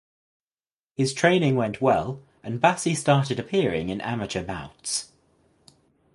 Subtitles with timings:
[0.95, 5.11] His training went well and Bassi started appearing in amateur bouts.